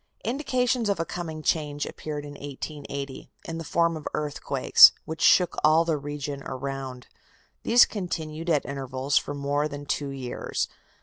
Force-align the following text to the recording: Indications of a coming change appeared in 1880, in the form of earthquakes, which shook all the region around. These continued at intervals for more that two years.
Indications 0.25 0.89
of 0.89 0.99
a 0.99 1.05
coming 1.05 1.43
change 1.43 1.85
appeared 1.85 2.25
in 2.25 2.31
1880, 2.31 3.29
in 3.47 3.59
the 3.59 3.63
form 3.63 3.95
of 3.95 4.07
earthquakes, 4.15 4.93
which 5.05 5.21
shook 5.21 5.55
all 5.63 5.85
the 5.85 5.95
region 5.95 6.41
around. 6.41 7.05
These 7.61 7.85
continued 7.85 8.49
at 8.49 8.65
intervals 8.65 9.19
for 9.19 9.35
more 9.35 9.67
that 9.67 9.87
two 9.89 10.09
years. 10.09 10.67